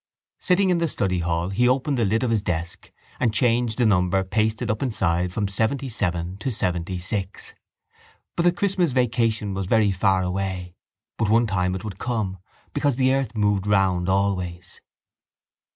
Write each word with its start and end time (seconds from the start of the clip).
Sitting 0.39 0.71
in 0.71 0.79
the 0.79 0.87
study 0.87 1.19
hall 1.19 1.49
he 1.49 1.69
opened 1.69 1.95
the 1.95 2.05
lid 2.05 2.23
of 2.23 2.31
his 2.31 2.41
desk 2.41 2.91
and 3.19 3.31
changed 3.31 3.77
the 3.77 3.85
number 3.85 4.23
pasted 4.23 4.71
up 4.71 4.81
inside 4.81 5.31
from 5.31 5.45
seventyseven 5.45 6.39
to 6.39 6.49
seventysix. 6.49 7.53
But 8.35 8.41
the 8.41 8.51
Christmas 8.51 8.93
vacation 8.93 9.53
was 9.53 9.67
very 9.67 9.91
far 9.91 10.23
away: 10.23 10.73
but 11.19 11.29
one 11.29 11.45
time 11.45 11.75
it 11.75 11.83
would 11.83 11.99
come 11.99 12.39
because 12.73 12.95
the 12.95 13.13
earth 13.13 13.37
moved 13.37 13.67
round 13.67 14.09
always. 14.09 14.81